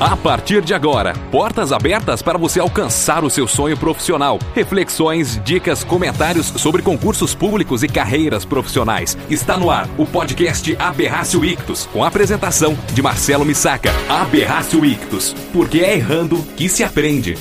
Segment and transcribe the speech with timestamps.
[0.00, 4.38] A partir de agora, portas abertas para você alcançar o seu sonho profissional.
[4.54, 9.18] Reflexões, dicas, comentários sobre concursos públicos e carreiras profissionais.
[9.28, 13.90] Está no ar o podcast Aberrácio Ictus, com a apresentação de Marcelo Missaca.
[14.08, 17.36] Aberrácio Ictus, porque é errando que se aprende.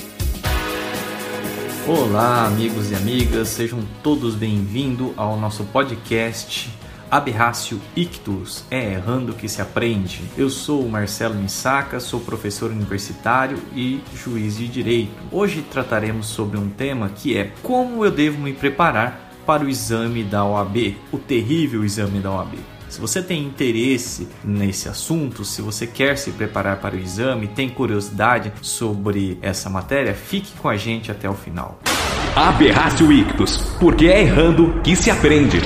[1.88, 6.72] Olá, amigos e amigas, sejam todos bem-vindos ao nosso podcast
[7.10, 10.24] Aberrácio Ictus, é errando que se aprende.
[10.38, 15.12] Eu sou o Marcelo Missaca, sou professor universitário e juiz de direito.
[15.32, 20.24] Hoje trataremos sobre um tema que é como eu devo me preparar para o exame
[20.24, 22.56] da OAB, o terrível exame da OAB.
[22.90, 27.70] Se você tem interesse nesse assunto, se você quer se preparar para o exame, tem
[27.70, 31.80] curiosidade sobre essa matéria, fique com a gente até o final.
[32.36, 35.60] Aberrácio Ictus, porque é errando que se aprende.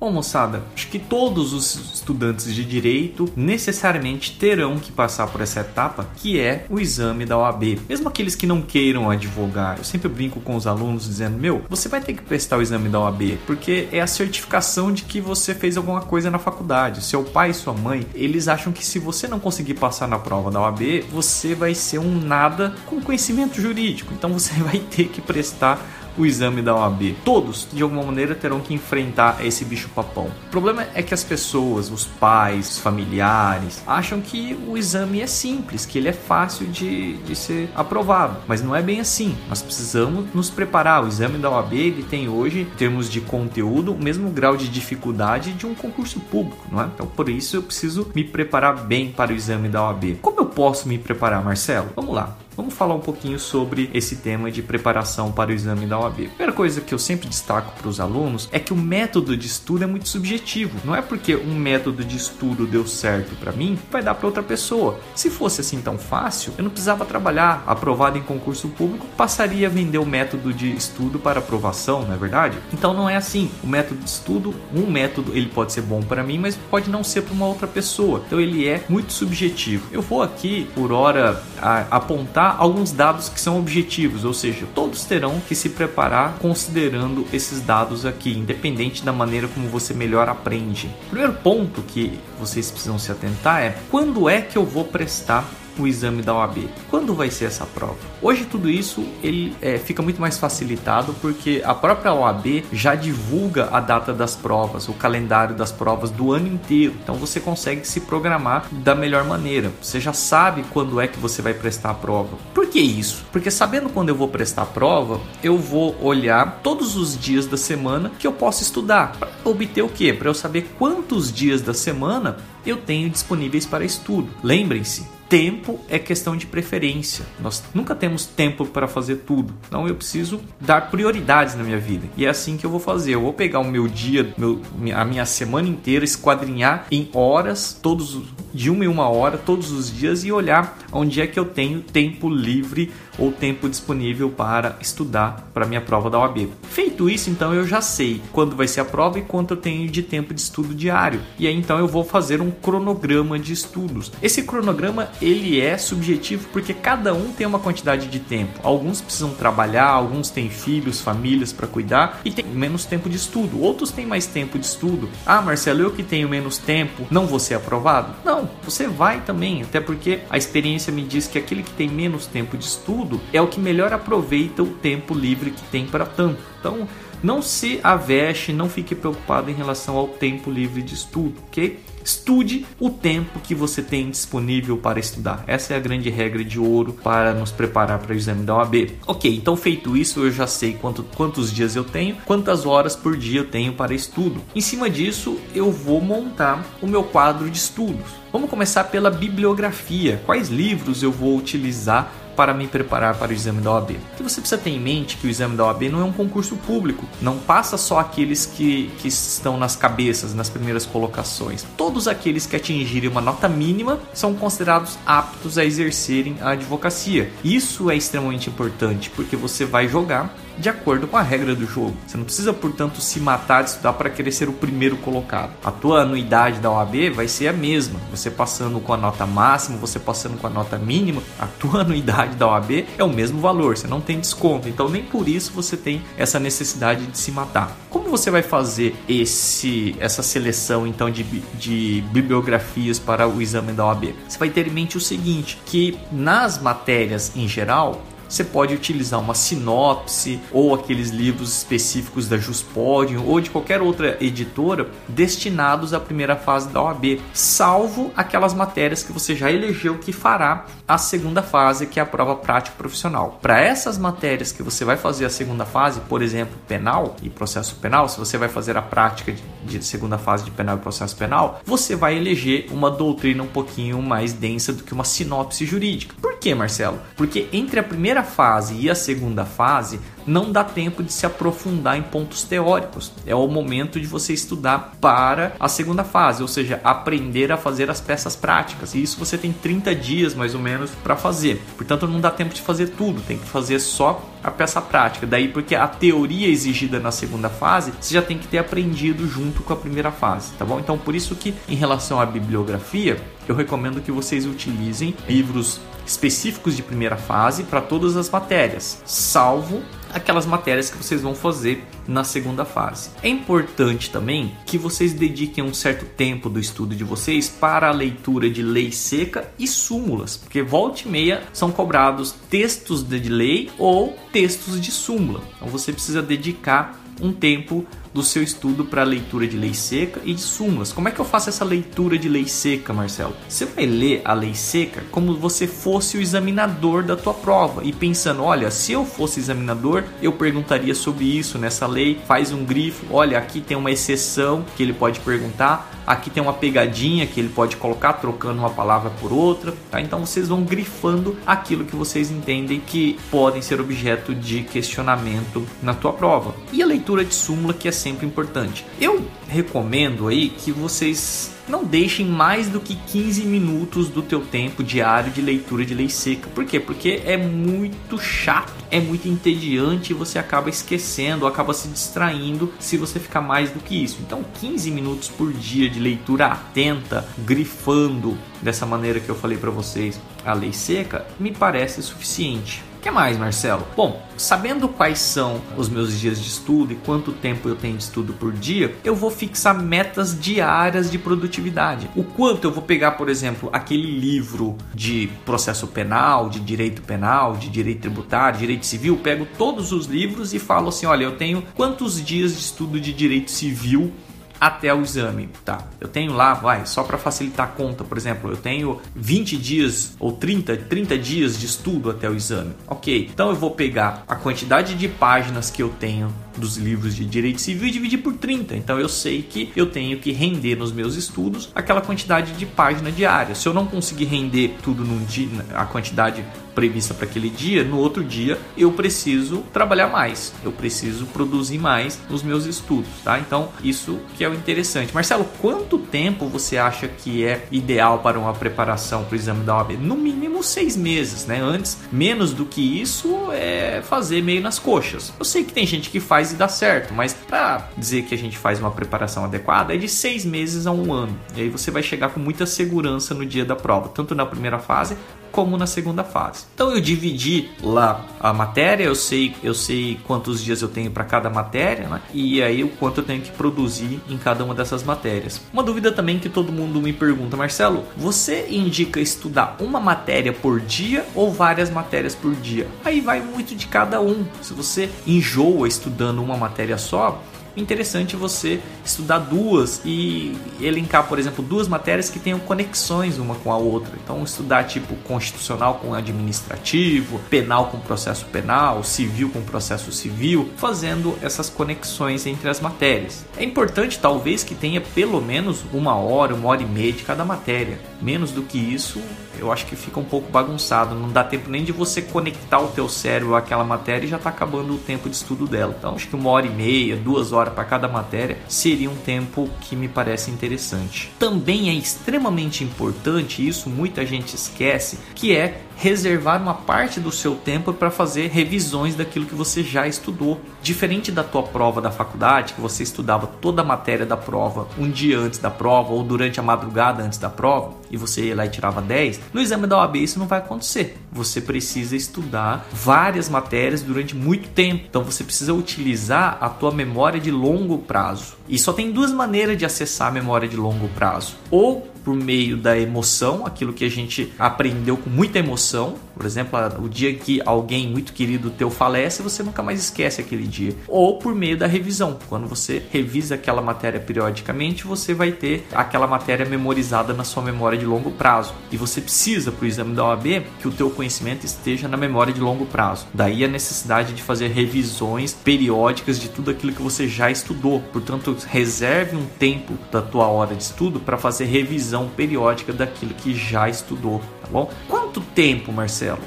[0.00, 5.58] Bom, moçada, acho que todos os estudantes de direito necessariamente terão que passar por essa
[5.58, 7.80] etapa, que é o exame da OAB.
[7.88, 11.88] Mesmo aqueles que não queiram advogar, eu sempre brinco com os alunos dizendo: Meu, você
[11.88, 15.52] vai ter que prestar o exame da OAB, porque é a certificação de que você
[15.52, 17.02] fez alguma coisa na faculdade.
[17.02, 20.48] Seu pai e sua mãe, eles acham que se você não conseguir passar na prova
[20.48, 24.14] da OAB, você vai ser um nada com conhecimento jurídico.
[24.14, 25.84] Então você vai ter que prestar
[26.18, 27.14] o exame da OAB.
[27.24, 30.26] Todos, de alguma maneira, terão que enfrentar esse bicho papão.
[30.46, 35.26] O problema é que as pessoas, os pais, os familiares, acham que o exame é
[35.26, 38.36] simples, que ele é fácil de, de ser aprovado.
[38.46, 39.36] Mas não é bem assim.
[39.48, 41.04] Nós precisamos nos preparar.
[41.04, 44.68] O exame da OAB ele tem hoje, em termos de conteúdo, o mesmo grau de
[44.68, 46.86] dificuldade de um concurso público, não é?
[46.86, 50.18] Então, por isso, eu preciso me preparar bem para o exame da OAB.
[50.20, 51.90] Como eu posso me preparar, Marcelo?
[51.94, 52.36] Vamos lá.
[52.58, 56.24] Vamos falar um pouquinho sobre esse tema de preparação para o exame da OAB.
[56.24, 59.46] A primeira coisa que eu sempre destaco para os alunos é que o método de
[59.46, 60.76] estudo é muito subjetivo.
[60.84, 64.42] Não é porque um método de estudo deu certo para mim, vai dar para outra
[64.42, 64.98] pessoa.
[65.14, 69.70] Se fosse assim tão fácil, eu não precisava trabalhar, aprovado em concurso público, passaria a
[69.70, 72.58] vender o método de estudo para aprovação, não é verdade?
[72.72, 73.48] Então não é assim.
[73.62, 77.04] O método de estudo, um método, ele pode ser bom para mim, mas pode não
[77.04, 78.20] ser para uma outra pessoa.
[78.26, 79.86] Então ele é muito subjetivo.
[79.92, 81.40] Eu vou aqui, por hora,
[81.88, 87.60] apontar alguns dados que são objetivos, ou seja, todos terão que se preparar considerando esses
[87.60, 90.86] dados aqui, independente da maneira como você melhor aprende.
[91.06, 95.44] O primeiro ponto que vocês precisam se atentar é quando é que eu vou prestar
[95.82, 96.68] o exame da OAB.
[96.90, 97.96] Quando vai ser essa prova?
[98.20, 103.68] Hoje tudo isso ele é, fica muito mais facilitado porque a própria OAB já divulga
[103.70, 106.94] a data das provas, o calendário das provas do ano inteiro.
[107.02, 109.72] Então você consegue se programar da melhor maneira.
[109.80, 112.36] Você já sabe quando é que você vai prestar a prova.
[112.54, 113.24] Por que isso?
[113.32, 117.56] Porque sabendo quando eu vou prestar a prova, eu vou olhar todos os dias da
[117.56, 120.12] semana que eu posso estudar para obter o quê?
[120.12, 122.36] Para eu saber quantos dias da semana
[122.66, 124.28] eu tenho disponíveis para estudo.
[124.42, 127.24] Lembrem-se, tempo é questão de preferência.
[127.40, 129.54] Nós nunca temos tempo para fazer tudo.
[129.66, 132.08] Então eu preciso dar prioridades na minha vida.
[132.16, 133.14] E é assim que eu vou fazer.
[133.14, 134.60] Eu vou pegar o meu dia, meu,
[134.94, 139.94] a minha semana inteira, esquadrinhar em horas, todos de uma em uma hora, todos os
[139.94, 145.50] dias e olhar onde é que eu tenho tempo livre ou tempo disponível para estudar
[145.52, 146.48] para minha prova da OAB.
[146.62, 149.90] Feito isso, então eu já sei quando vai ser a prova e quanto eu tenho
[149.90, 151.20] de tempo de estudo diário.
[151.38, 154.12] E aí então eu vou fazer um cronograma de estudos.
[154.22, 158.60] Esse cronograma ele é subjetivo porque cada um tem uma quantidade de tempo.
[158.62, 163.60] Alguns precisam trabalhar, alguns têm filhos, famílias para cuidar e tem menos tempo de estudo.
[163.60, 165.08] Outros têm mais tempo de estudo.
[165.26, 168.14] Ah, Marcelo, eu que tenho menos tempo, não vou ser aprovado?
[168.24, 172.26] Não, você vai também, até porque a experiência me diz que aquele que tem menos
[172.26, 176.38] tempo de estudo é o que melhor aproveita o tempo livre que tem para tanto.
[176.60, 176.88] Então,
[177.22, 181.78] não se aveste, não fique preocupado em relação ao tempo livre de estudo, ok?
[182.08, 185.44] Estude o tempo que você tem disponível para estudar.
[185.46, 188.92] Essa é a grande regra de ouro para nos preparar para o exame da OAB.
[189.06, 193.14] Ok, então feito isso, eu já sei quanto, quantos dias eu tenho, quantas horas por
[193.14, 194.40] dia eu tenho para estudo.
[194.56, 198.06] Em cima disso, eu vou montar o meu quadro de estudos.
[198.32, 200.22] Vamos começar pela bibliografia.
[200.24, 203.96] Quais livros eu vou utilizar para me preparar para o exame da OAB.
[204.20, 207.04] Você precisa ter em mente que o exame da OAB não é um concurso público,
[207.20, 211.66] não passa só aqueles que, que estão nas cabeças, nas primeiras colocações.
[211.76, 217.28] Todos aqueles que atingirem uma nota mínima são considerados aptos a exercerem a advocacia.
[217.42, 221.96] Isso é extremamente importante porque você vai jogar de acordo com a regra do jogo.
[222.06, 225.52] Você não precisa, portanto, se matar de estudar para querer ser o primeiro colocado.
[225.64, 228.00] A tua anuidade da OAB vai ser a mesma.
[228.10, 232.36] Você passando com a nota máxima, você passando com a nota mínima, a tua anuidade
[232.36, 234.68] da OAB é o mesmo valor, você não tem desconto.
[234.68, 237.76] Então, nem por isso você tem essa necessidade de se matar.
[237.90, 243.86] Como você vai fazer esse essa seleção então de, de bibliografias para o exame da
[243.86, 244.14] OAB?
[244.28, 249.20] Você vai ter em mente o seguinte, que nas matérias em geral, você pode utilizar
[249.20, 256.00] uma sinopse ou aqueles livros específicos da Juspodium ou de qualquer outra editora destinados à
[256.00, 261.42] primeira fase da OAB, salvo aquelas matérias que você já elegeu que fará a segunda
[261.42, 263.38] fase, que é a prova prática profissional.
[263.40, 267.76] Para essas matérias que você vai fazer a segunda fase, por exemplo, penal e processo
[267.76, 269.34] penal, se você vai fazer a prática
[269.64, 274.00] de, segunda fase de penal e processo penal, você vai eleger uma doutrina um pouquinho
[274.02, 276.14] mais densa do que uma sinopse jurídica.
[276.20, 276.98] Por que, Marcelo?
[277.16, 281.24] Porque entre a primeira primeira fase e a segunda fase não dá tempo de se
[281.24, 283.12] aprofundar em pontos teóricos.
[283.26, 287.90] É o momento de você estudar para a segunda fase, ou seja, aprender a fazer
[287.90, 288.94] as peças práticas.
[288.94, 291.62] E isso você tem 30 dias mais ou menos para fazer.
[291.76, 295.26] Portanto, não dá tempo de fazer tudo, tem que fazer só a peça prática.
[295.26, 299.62] Daí porque a teoria exigida na segunda fase, você já tem que ter aprendido junto
[299.62, 300.78] com a primeira fase, tá bom?
[300.78, 303.18] Então, por isso que em relação à bibliografia,
[303.48, 309.82] eu recomendo que vocês utilizem livros específicos de primeira fase para todas as matérias, salvo
[310.12, 313.10] aquelas matérias que vocês vão fazer na segunda fase.
[313.22, 317.92] É importante também que vocês dediquem um certo tempo do estudo de vocês para a
[317.92, 323.70] leitura de lei seca e súmulas, porque volta e meia são cobrados textos de lei
[323.76, 325.42] ou textos de súmula.
[325.56, 330.34] Então você precisa dedicar um tempo do seu estudo para leitura de lei seca e
[330.34, 330.92] de súmulas.
[330.92, 333.34] Como é que eu faço essa leitura de lei seca, Marcelo?
[333.48, 337.92] Você vai ler a lei seca como você fosse o examinador da tua prova e
[337.92, 343.06] pensando, olha, se eu fosse examinador, eu perguntaria sobre isso nessa lei, faz um grifo,
[343.10, 347.48] olha, aqui tem uma exceção que ele pode perguntar, aqui tem uma pegadinha que ele
[347.48, 350.00] pode colocar trocando uma palavra por outra, tá?
[350.00, 355.94] Então vocês vão grifando aquilo que vocês entendem que podem ser objeto de questionamento na
[355.94, 356.54] tua prova.
[356.72, 358.84] E a leitura de súmula que é sempre importante.
[359.00, 364.82] Eu recomendo aí que vocês não deixem mais do que 15 minutos do teu tempo
[364.82, 366.48] diário de leitura de lei seca.
[366.48, 366.80] Por quê?
[366.80, 372.96] Porque é muito chato, é muito entediante e você acaba esquecendo, acaba se distraindo se
[372.96, 374.18] você ficar mais do que isso.
[374.22, 379.70] Então, 15 minutos por dia de leitura atenta, grifando dessa maneira que eu falei para
[379.70, 382.82] vocês a lei seca, me parece suficiente.
[382.98, 383.86] O que mais, Marcelo?
[383.96, 388.02] Bom, sabendo quais são os meus dias de estudo e quanto tempo eu tenho de
[388.02, 392.10] estudo por dia, eu vou fixar metas diárias de produtividade.
[392.16, 397.56] O quanto eu vou pegar, por exemplo, aquele livro de processo penal, de direito penal,
[397.56, 401.62] de direito tributário, direito civil, pego todos os livros e falo assim: olha, eu tenho
[401.76, 404.12] quantos dias de estudo de direito civil
[404.60, 405.84] até o exame, tá?
[406.00, 410.16] Eu tenho lá, vai, só para facilitar a conta, por exemplo, eu tenho 20 dias
[410.18, 412.72] ou 30, 30 dias de estudo até o exame.
[412.86, 413.28] OK.
[413.32, 417.60] Então eu vou pegar a quantidade de páginas que eu tenho dos livros de direito
[417.60, 418.76] civil e dividir por 30.
[418.76, 423.10] Então eu sei que eu tenho que render nos meus estudos aquela quantidade de página
[423.10, 423.54] diária.
[423.54, 426.44] Se eu não conseguir render tudo num dia, a quantidade
[426.78, 432.20] prevista para aquele dia, no outro dia eu preciso trabalhar mais, eu preciso produzir mais
[432.30, 433.36] nos meus estudos, tá?
[433.40, 435.12] Então, isso que é o interessante.
[435.12, 439.76] Marcelo, quanto tempo você acha que é ideal para uma preparação para o exame da
[439.76, 439.96] OAB?
[439.98, 441.60] No mínimo seis meses, né?
[441.60, 445.32] Antes, menos do que isso é fazer meio nas coxas.
[445.36, 448.38] Eu sei que tem gente que faz e dá certo, mas para dizer que a
[448.38, 451.38] gente faz uma preparação adequada é de seis meses a um ano.
[451.54, 454.78] E aí você vai chegar com muita segurança no dia da prova, tanto na primeira
[454.78, 455.16] fase
[455.52, 456.64] como na segunda fase.
[456.74, 461.24] Então eu dividi lá a matéria, eu sei, eu sei quantos dias eu tenho para
[461.24, 462.20] cada matéria, né?
[462.32, 465.60] E aí o quanto eu tenho que produzir em cada uma dessas matérias.
[465.72, 470.80] Uma dúvida também que todo mundo me pergunta, Marcelo, você indica estudar uma matéria por
[470.80, 472.86] dia ou várias matérias por dia?
[473.04, 474.44] Aí vai muito de cada um.
[474.60, 477.42] Se você enjoa estudando uma matéria só,
[477.80, 483.72] interessante você estudar duas e elencar, por exemplo, duas matérias que tenham conexões uma com
[483.72, 484.12] a outra.
[484.22, 491.36] Então, estudar tipo constitucional com administrativo, penal com processo penal, civil com processo civil, fazendo
[491.42, 493.44] essas conexões entre as matérias.
[493.56, 497.44] É importante, talvez, que tenha pelo menos uma hora, uma hora e meia de cada
[497.44, 497.98] matéria.
[498.20, 499.20] Menos do que isso,
[499.58, 501.14] eu acho que fica um pouco bagunçado.
[501.14, 504.50] Não dá tempo nem de você conectar o teu cérebro àquela matéria e já está
[504.50, 505.94] acabando o tempo de estudo dela.
[505.98, 509.68] Então, acho que uma hora e meia, duas horas para cada matéria seria um tempo
[509.80, 511.32] que me parece interessante.
[511.38, 517.56] Também é extremamente importante, isso muita gente esquece, que é reservar uma parte do seu
[517.56, 520.60] tempo para fazer revisões daquilo que você já estudou.
[520.80, 525.10] Diferente da tua prova da faculdade, que você estudava toda a matéria da prova um
[525.10, 528.66] dia antes da prova ou durante a madrugada antes da prova e você ia lá
[528.66, 531.16] e tirava 10, no exame da OAB isso não vai acontecer.
[531.32, 535.04] Você precisa estudar várias matérias durante muito tempo.
[535.08, 538.57] Então você precisa utilizar a tua memória de longo prazo.
[538.68, 541.56] E só tem duas maneiras de acessar a memória de longo prazo.
[541.70, 546.16] Ou por meio da emoção, aquilo que a gente aprendeu com muita emoção.
[546.34, 550.66] Por exemplo, o dia que alguém muito querido teu falece, você nunca mais esquece aquele
[550.66, 550.94] dia.
[551.08, 552.38] Ou por meio da revisão.
[552.46, 557.98] Quando você revisa aquela matéria periodicamente, você vai ter aquela matéria memorizada na sua memória
[557.98, 558.74] de longo prazo.
[558.92, 562.52] E você precisa, para o exame da OAB, que o teu conhecimento esteja na memória
[562.52, 563.26] de longo prazo.
[563.32, 568.00] Daí a necessidade de fazer revisões periódicas de tudo aquilo que você já estudou.
[568.12, 573.34] Portanto, reserve um tempo da tua hora de estudo para fazer revisão revisão periódica daquilo
[573.34, 574.90] que já estudou, tá bom?
[575.08, 576.40] Quanto tempo, Marcelo?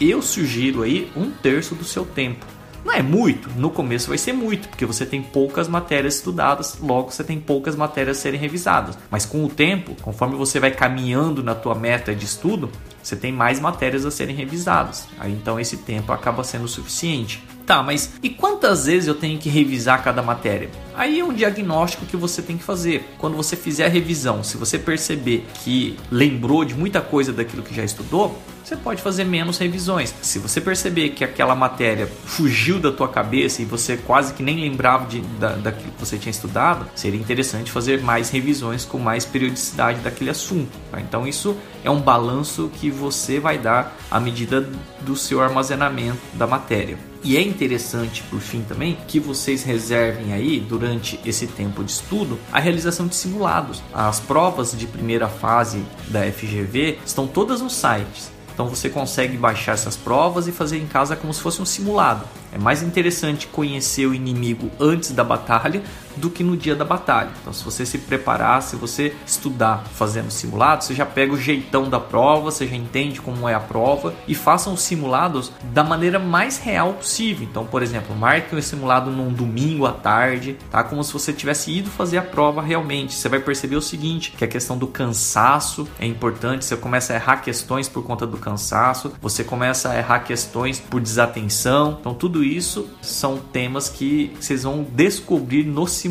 [0.00, 2.44] Eu sugiro aí um terço do seu tempo.
[2.84, 7.10] Não é muito, no começo vai ser muito, porque você tem poucas matérias estudadas, logo
[7.10, 8.96] você tem poucas matérias a serem revisadas.
[9.10, 12.70] Mas com o tempo, conforme você vai caminhando na tua meta de estudo,
[13.06, 15.06] você tem mais matérias a serem revisadas.
[15.16, 17.40] Aí então esse tempo acaba sendo suficiente.
[17.64, 20.70] Tá, mas e quantas vezes eu tenho que revisar cada matéria?
[20.94, 23.08] Aí é um diagnóstico que você tem que fazer.
[23.18, 27.74] Quando você fizer a revisão, se você perceber que lembrou de muita coisa daquilo que
[27.74, 30.12] já estudou, você pode fazer menos revisões.
[30.22, 34.60] Se você perceber que aquela matéria fugiu da tua cabeça e você quase que nem
[34.60, 39.24] lembrava de, da, daquilo que você tinha estudado, seria interessante fazer mais revisões com mais
[39.24, 40.76] periodicidade daquele assunto.
[40.90, 41.00] Tá?
[41.00, 44.68] Então isso é um balanço que você vai dar à medida
[45.02, 46.98] do seu armazenamento da matéria.
[47.22, 52.38] E é interessante, por fim, também que vocês reservem aí, durante esse tempo de estudo,
[52.52, 53.82] a realização de simulados.
[53.92, 58.30] As provas de primeira fase da FGV estão todas nos sites.
[58.56, 62.24] Então você consegue baixar essas provas e fazer em casa como se fosse um simulado.
[62.54, 65.82] É mais interessante conhecer o inimigo antes da batalha
[66.16, 67.30] do que no dia da batalha.
[67.40, 71.88] Então, se você se preparar, se você estudar fazendo simulado, você já pega o jeitão
[71.88, 76.18] da prova, você já entende como é a prova e façam os simulados da maneira
[76.18, 77.46] mais real possível.
[77.48, 80.82] Então, por exemplo, marque o simulado num domingo à tarde, tá?
[80.82, 83.14] Como se você tivesse ido fazer a prova realmente.
[83.14, 87.16] Você vai perceber o seguinte, que a questão do cansaço é importante, você começa a
[87.16, 91.96] errar questões por conta do cansaço, você começa a errar questões por desatenção.
[92.00, 96.05] Então, tudo isso são temas que vocês vão descobrir no simulado.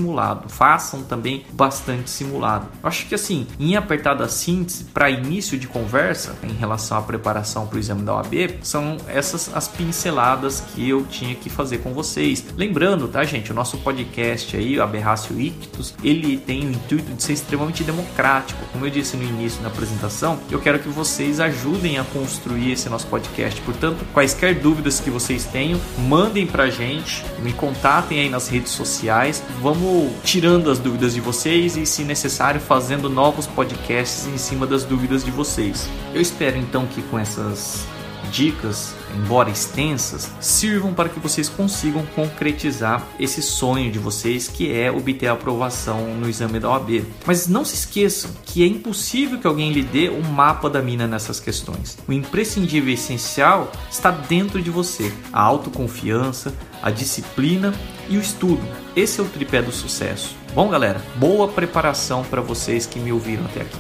[0.50, 2.68] Façam também bastante simulado.
[2.84, 7.78] Acho que assim, em apertada síntese, para início de conversa em relação à preparação para
[7.78, 12.46] o exame da OAB, são essas as pinceladas que eu tinha que fazer com vocês.
[12.56, 17.24] Lembrando, tá, gente, o nosso podcast aí, o Aberrácio Ictus, ele tem o intuito de
[17.24, 18.64] ser extremamente democrático.
[18.72, 22.90] Como eu disse no início na apresentação, eu quero que vocês ajudem a construir esse
[22.90, 23.60] nosso podcast.
[23.62, 29.44] Portanto, quaisquer dúvidas que vocês tenham, mandem pra gente, me contatem aí nas redes sociais,
[29.62, 29.85] vamos
[30.24, 35.24] tirando as dúvidas de vocês e, se necessário, fazendo novos podcasts em cima das dúvidas
[35.24, 35.90] de vocês.
[36.14, 37.86] Eu espero então que com essas
[38.32, 44.92] dicas, embora extensas, sirvam para que vocês consigam concretizar esse sonho de vocês que é
[44.92, 47.06] obter a aprovação no exame da OAB.
[47.26, 51.08] Mas não se esqueçam que é impossível que alguém lhe dê um mapa da mina
[51.08, 51.98] nessas questões.
[52.08, 57.74] O imprescindível e essencial está dentro de você: a autoconfiança, a disciplina
[58.10, 58.62] e o estudo.
[58.96, 60.36] Esse é o tripé do sucesso.
[60.54, 63.78] Bom, galera, boa preparação para vocês que me ouviram até aqui.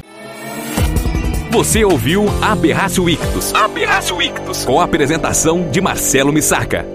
[1.51, 3.53] Você ouviu Aberrácio Ictus.
[3.53, 4.65] Aberrácio Ictus.
[4.65, 6.94] Com a apresentação de Marcelo Missaca.